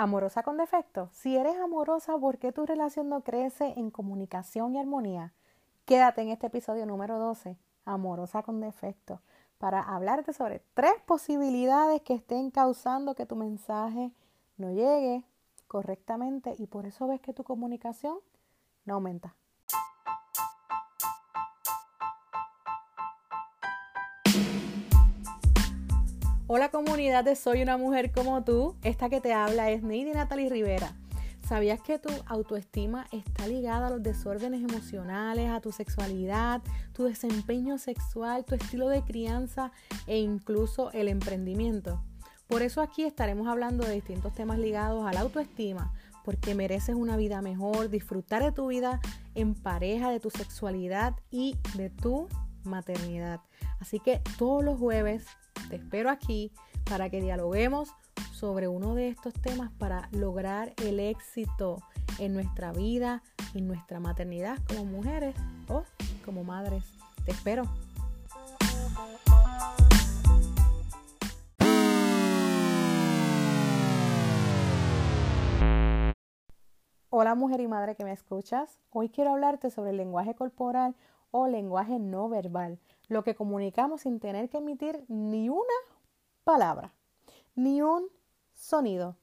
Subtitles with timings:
[0.00, 1.08] Amorosa con defecto.
[1.10, 5.32] Si eres amorosa, ¿por qué tu relación no crece en comunicación y armonía?
[5.86, 9.22] Quédate en este episodio número 12, Amorosa con defecto,
[9.58, 14.12] para hablarte sobre tres posibilidades que estén causando que tu mensaje
[14.56, 15.24] no llegue
[15.66, 18.18] correctamente y por eso ves que tu comunicación
[18.84, 19.34] no aumenta.
[26.50, 28.74] Hola comunidad de Soy una mujer como tú.
[28.82, 30.94] Esta que te habla es Neidi Natalie Rivera.
[31.46, 36.62] ¿Sabías que tu autoestima está ligada a los desórdenes emocionales, a tu sexualidad,
[36.94, 39.72] tu desempeño sexual, tu estilo de crianza
[40.06, 42.02] e incluso el emprendimiento?
[42.46, 45.92] Por eso aquí estaremos hablando de distintos temas ligados a la autoestima,
[46.24, 49.02] porque mereces una vida mejor, disfrutar de tu vida
[49.34, 52.26] en pareja, de tu sexualidad y de tu
[52.64, 53.42] maternidad.
[53.80, 55.26] Así que todos los jueves
[55.68, 56.52] te espero aquí
[56.84, 57.90] para que dialoguemos
[58.32, 61.82] sobre uno de estos temas para lograr el éxito
[62.18, 63.22] en nuestra vida,
[63.54, 65.34] en nuestra maternidad como mujeres
[65.68, 65.84] o
[66.24, 66.84] como madres.
[67.24, 67.64] Te espero.
[77.20, 78.78] Hola mujer y madre que me escuchas.
[78.92, 80.94] Hoy quiero hablarte sobre el lenguaje corporal
[81.32, 85.74] o lenguaje no verbal lo que comunicamos sin tener que emitir ni una
[86.44, 86.92] palabra,
[87.56, 88.06] ni un
[88.54, 89.16] sonido.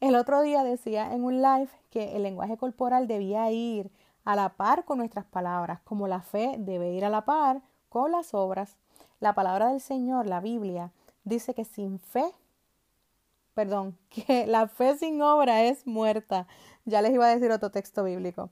[0.00, 3.90] El otro día decía en un live que el lenguaje corporal debía ir
[4.26, 8.12] a la par con nuestras palabras, como la fe debe ir a la par con
[8.12, 8.76] las obras.
[9.18, 10.92] La palabra del Señor, la Biblia,
[11.24, 12.34] dice que sin fe,
[13.54, 16.46] perdón, que la fe sin obra es muerta.
[16.84, 18.50] Ya les iba a decir otro texto bíblico.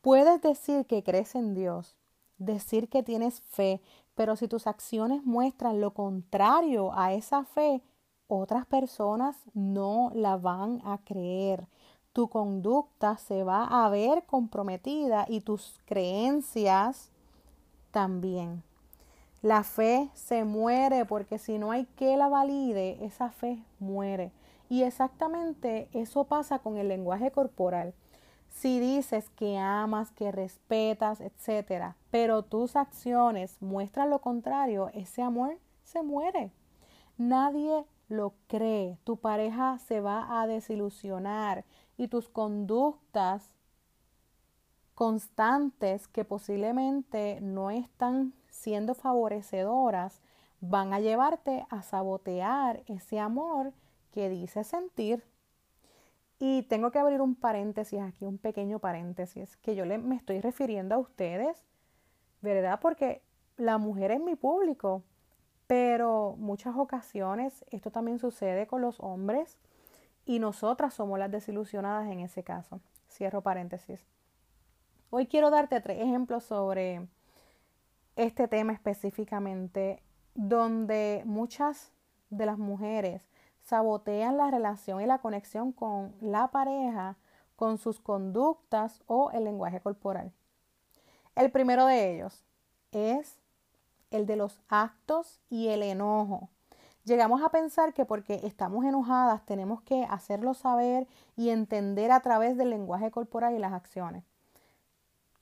[0.00, 1.96] Puedes decir que crees en Dios,
[2.38, 3.80] decir que tienes fe,
[4.14, 7.82] pero si tus acciones muestran lo contrario a esa fe,
[8.26, 11.66] otras personas no la van a creer.
[12.12, 17.10] Tu conducta se va a ver comprometida y tus creencias
[17.90, 18.62] también.
[19.40, 24.32] La fe se muere porque si no hay que la valide, esa fe muere.
[24.68, 27.94] Y exactamente eso pasa con el lenguaje corporal.
[28.48, 35.58] Si dices que amas, que respetas, etcétera, pero tus acciones muestran lo contrario, ese amor
[35.84, 36.50] se muere.
[37.16, 38.98] Nadie lo cree.
[39.04, 41.64] Tu pareja se va a desilusionar
[41.96, 43.54] y tus conductas
[44.94, 50.20] constantes que posiblemente no están siendo favorecedoras
[50.60, 53.72] van a llevarte a sabotear ese amor
[54.12, 55.24] que dice sentir.
[56.40, 60.40] Y tengo que abrir un paréntesis aquí, un pequeño paréntesis, que yo le, me estoy
[60.40, 61.64] refiriendo a ustedes,
[62.40, 62.78] ¿verdad?
[62.80, 63.22] Porque
[63.56, 65.02] la mujer es mi público,
[65.66, 69.58] pero muchas ocasiones esto también sucede con los hombres
[70.24, 72.80] y nosotras somos las desilusionadas en ese caso.
[73.10, 74.00] Cierro paréntesis.
[75.10, 77.08] Hoy quiero darte tres ejemplos sobre
[78.18, 80.02] este tema específicamente,
[80.34, 81.92] donde muchas
[82.30, 83.22] de las mujeres
[83.62, 87.16] sabotean la relación y la conexión con la pareja
[87.54, 90.32] con sus conductas o el lenguaje corporal.
[91.36, 92.44] El primero de ellos
[92.90, 93.38] es
[94.10, 96.48] el de los actos y el enojo.
[97.04, 102.56] Llegamos a pensar que porque estamos enojadas tenemos que hacerlo saber y entender a través
[102.56, 104.24] del lenguaje corporal y las acciones.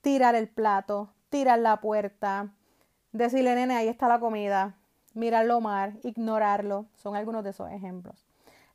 [0.01, 2.53] Tirar el plato, tirar la puerta,
[3.11, 4.75] decirle, nene, ahí está la comida,
[5.13, 8.25] mirarlo mar, ignorarlo, son algunos de esos ejemplos.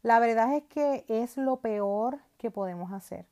[0.03, 3.27] La verdad es que es lo peor que podemos hacer,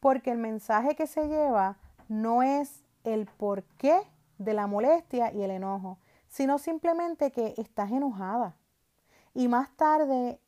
[0.00, 1.76] porque el mensaje que se lleva
[2.08, 4.00] no es el porqué
[4.38, 5.98] de la molestia y el enojo,
[6.28, 8.56] sino simplemente que estás enojada.
[9.34, 10.40] Y más tarde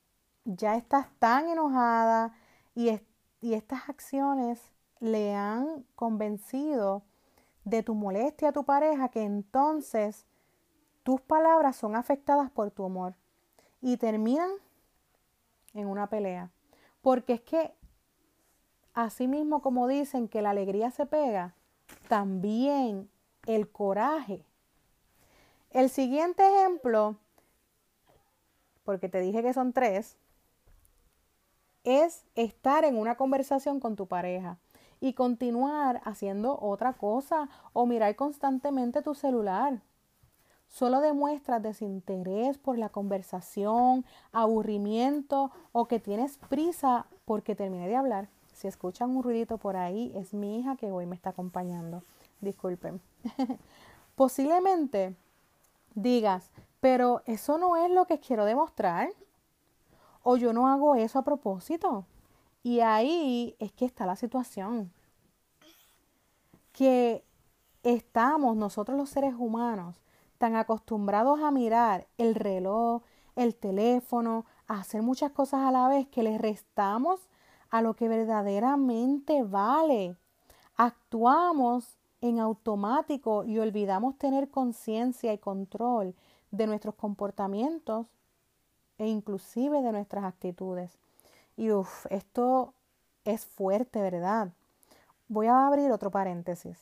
[0.45, 2.35] ya estás tan enojada
[2.75, 3.01] y,
[3.41, 4.61] y estas acciones
[4.99, 7.03] le han convencido
[7.71, 10.27] de tu molestia a tu pareja que entonces
[11.03, 13.15] tus palabras son afectadas por tu amor
[13.81, 14.51] y terminan
[15.75, 16.51] en una pelea.
[17.01, 17.73] Porque es que,
[18.93, 21.55] así mismo como dicen que la alegría se pega,
[22.09, 23.09] también
[23.47, 24.45] el coraje.
[25.71, 27.17] El siguiente ejemplo,
[28.85, 30.17] porque te dije que son tres,
[31.85, 34.59] es estar en una conversación con tu pareja
[35.01, 39.81] y continuar haciendo otra cosa o mirar constantemente tu celular
[40.71, 48.29] solo demuestras desinterés por la conversación, aburrimiento o que tienes prisa porque terminé de hablar.
[48.55, 52.05] Si escuchan un ruidito por ahí, es mi hija que hoy me está acompañando.
[52.41, 53.01] Disculpen.
[54.15, 55.17] Posiblemente
[55.95, 56.51] digas,
[56.81, 59.11] pero eso no es lo que quiero demostrar.
[60.23, 62.05] O yo no hago eso a propósito.
[62.63, 64.93] Y ahí es que está la situación.
[66.73, 67.25] Que
[67.83, 70.01] estamos nosotros los seres humanos
[70.39, 73.03] tan acostumbrados a mirar el reloj,
[73.37, 77.21] el teléfono, a hacer muchas cosas a la vez que le restamos
[77.71, 80.17] a lo que verdaderamente vale.
[80.77, 86.15] Actuamos en automático y olvidamos tener conciencia y control
[86.51, 88.07] de nuestros comportamientos
[88.99, 90.99] e inclusive de nuestras actitudes.
[91.61, 92.73] Y uff, esto
[93.23, 94.55] es fuerte, ¿verdad?
[95.29, 96.79] Voy a abrir otro paréntesis.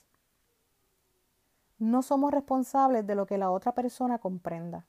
[1.81, 4.87] No somos responsables de lo que la otra persona comprenda,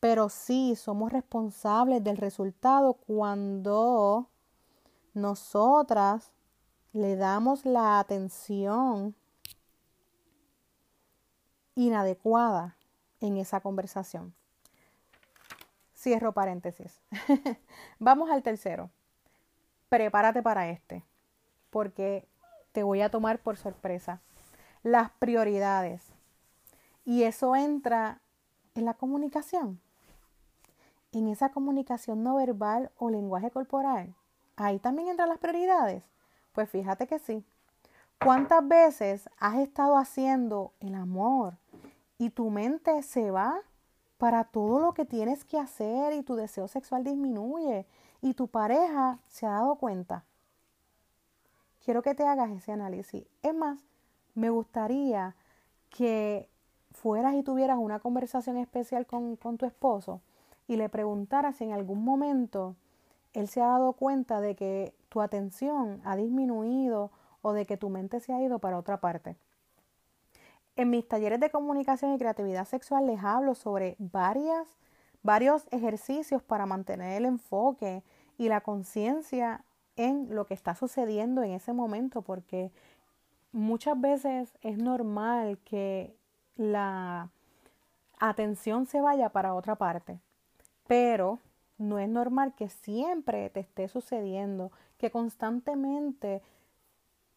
[0.00, 4.30] pero sí somos responsables del resultado cuando
[5.12, 6.32] nosotras
[6.94, 9.14] le damos la atención
[11.74, 12.78] inadecuada
[13.20, 14.34] en esa conversación.
[15.94, 17.02] Cierro paréntesis.
[17.98, 18.88] Vamos al tercero.
[19.96, 21.02] Prepárate para este,
[21.70, 22.28] porque
[22.72, 24.20] te voy a tomar por sorpresa.
[24.82, 26.02] Las prioridades.
[27.06, 28.20] Y eso entra
[28.74, 29.80] en la comunicación.
[31.12, 34.14] En esa comunicación no verbal o lenguaje corporal.
[34.56, 36.02] Ahí también entran las prioridades.
[36.52, 37.42] Pues fíjate que sí.
[38.22, 41.56] ¿Cuántas veces has estado haciendo el amor
[42.18, 43.62] y tu mente se va
[44.18, 47.86] para todo lo que tienes que hacer y tu deseo sexual disminuye
[48.20, 50.24] y tu pareja se ha dado cuenta.
[51.84, 53.24] Quiero que te hagas ese análisis.
[53.42, 53.78] Es más,
[54.34, 55.36] me gustaría
[55.90, 56.48] que
[56.92, 60.20] fueras y tuvieras una conversación especial con, con tu esposo
[60.66, 62.74] y le preguntaras si en algún momento
[63.34, 67.10] él se ha dado cuenta de que tu atención ha disminuido
[67.42, 69.36] o de que tu mente se ha ido para otra parte.
[70.74, 74.66] En mis talleres de comunicación y creatividad sexual les hablo sobre varias,
[75.22, 78.02] varios ejercicios para mantener el enfoque
[78.38, 79.64] y la conciencia
[79.96, 82.70] en lo que está sucediendo en ese momento, porque
[83.52, 86.14] muchas veces es normal que
[86.56, 87.30] la
[88.18, 90.20] atención se vaya para otra parte,
[90.86, 91.38] pero
[91.78, 96.42] no es normal que siempre te esté sucediendo, que constantemente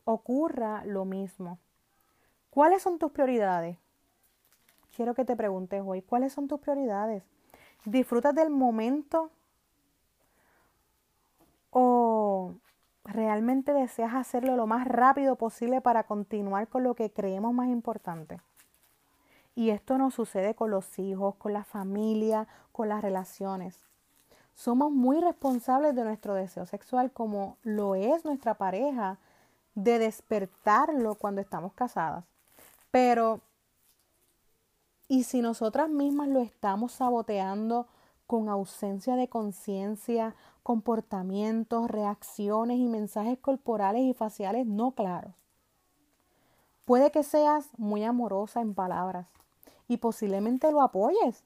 [0.06, 1.60] ocurra lo mismo.
[2.50, 3.78] ¿Cuáles son tus prioridades?
[4.96, 7.24] Quiero que te preguntes hoy, ¿cuáles son tus prioridades?
[7.86, 9.32] ¿Disfrutas del momento
[11.72, 12.54] o
[13.04, 18.40] realmente deseas hacerlo lo más rápido posible para continuar con lo que creemos más importante?
[19.56, 23.86] Y esto nos sucede con los hijos, con la familia, con las relaciones.
[24.56, 29.18] Somos muy responsables de nuestro deseo sexual como lo es nuestra pareja,
[29.76, 32.26] de despertarlo cuando estamos casadas.
[32.92, 33.42] Pero,
[35.10, 37.88] ¿y si nosotras mismas lo estamos saboteando
[38.28, 45.34] con ausencia de conciencia, comportamientos, reacciones y mensajes corporales y faciales no claros?
[46.86, 49.28] Puede que seas muy amorosa en palabras
[49.88, 51.44] y posiblemente lo apoyes,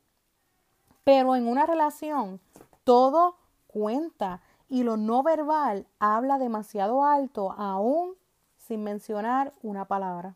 [1.05, 2.41] pero en una relación
[2.83, 3.37] todo
[3.67, 8.15] cuenta y lo no verbal habla demasiado alto aún
[8.57, 10.35] sin mencionar una palabra.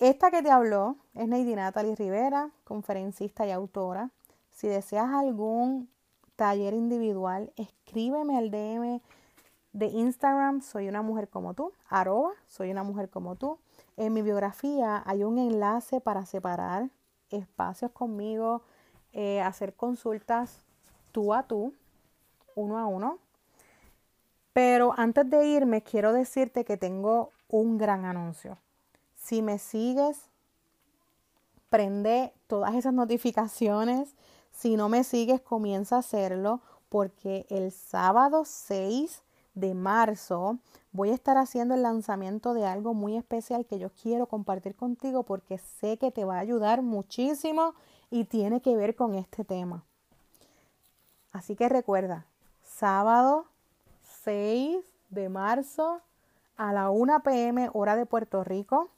[0.00, 4.08] Esta que te habló es Neidy Natalie Rivera, conferencista y autora.
[4.50, 5.90] Si deseas algún
[6.36, 9.02] taller individual, escríbeme al DM
[9.74, 13.58] de Instagram, soy una mujer como tú, arroba, soy una mujer como tú.
[13.98, 16.88] En mi biografía hay un enlace para separar
[17.28, 18.62] espacios conmigo,
[19.12, 20.62] eh, hacer consultas
[21.12, 21.74] tú a tú,
[22.54, 23.18] uno a uno.
[24.54, 28.56] Pero antes de irme, quiero decirte que tengo un gran anuncio.
[29.20, 30.18] Si me sigues,
[31.68, 34.14] prende todas esas notificaciones.
[34.50, 39.22] Si no me sigues, comienza a hacerlo porque el sábado 6
[39.54, 40.58] de marzo
[40.92, 45.22] voy a estar haciendo el lanzamiento de algo muy especial que yo quiero compartir contigo
[45.22, 47.74] porque sé que te va a ayudar muchísimo
[48.10, 49.84] y tiene que ver con este tema.
[51.30, 52.26] Así que recuerda,
[52.64, 53.44] sábado
[54.24, 56.00] 6 de marzo
[56.56, 58.90] a la 1 pm hora de Puerto Rico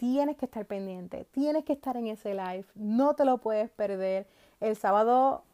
[0.00, 4.26] tienes que estar pendiente, tienes que estar en ese live, no te lo puedes perder.
[4.58, 5.44] El sábado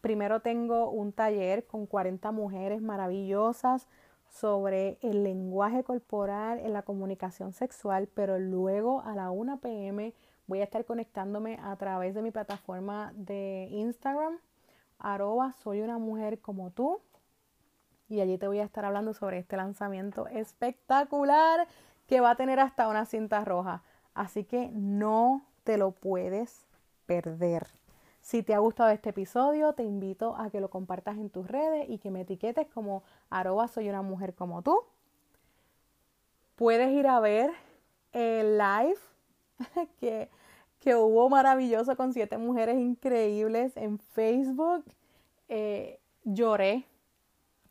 [0.00, 3.86] primero tengo un taller con 40 mujeres maravillosas
[4.28, 10.12] sobre el lenguaje corporal en la comunicación sexual, pero luego a la 1 pm
[10.48, 14.40] voy a estar conectándome a través de mi plataforma de Instagram,
[14.98, 16.98] arroba soy una mujer como tú,
[18.08, 21.68] y allí te voy a estar hablando sobre este lanzamiento espectacular
[22.06, 23.82] que va a tener hasta una cinta roja.
[24.14, 26.66] Así que no te lo puedes
[27.06, 27.66] perder.
[28.20, 31.86] Si te ha gustado este episodio, te invito a que lo compartas en tus redes
[31.88, 34.82] y que me etiquetes como arroba soy una mujer como tú.
[36.56, 37.50] Puedes ir a ver
[38.12, 38.98] el live
[40.00, 40.30] que,
[40.80, 44.84] que hubo maravilloso con siete mujeres increíbles en Facebook.
[45.48, 46.86] Eh, lloré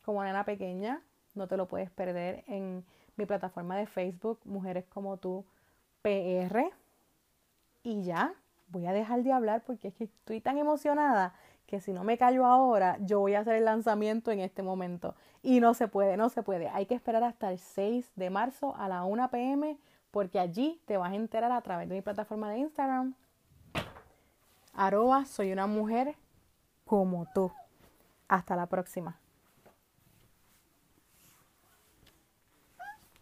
[0.04, 1.02] como nena pequeña,
[1.34, 2.84] no te lo puedes perder en
[3.16, 5.44] mi plataforma de Facebook, Mujeres como tú
[6.02, 6.70] PR.
[7.82, 8.34] Y ya,
[8.68, 11.34] voy a dejar de hablar porque es que estoy tan emocionada
[11.66, 15.14] que si no me callo ahora, yo voy a hacer el lanzamiento en este momento.
[15.42, 16.68] Y no se puede, no se puede.
[16.68, 19.78] Hay que esperar hasta el 6 de marzo a la 1 pm
[20.10, 23.14] porque allí te vas a enterar a través de mi plataforma de Instagram.
[24.72, 26.16] Arroba, soy una mujer
[26.84, 27.50] como tú.
[28.28, 29.18] Hasta la próxima.